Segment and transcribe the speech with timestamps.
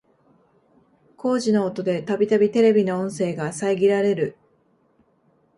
[1.15, 4.35] 工事の音でたびたびテレビの音声が遮られる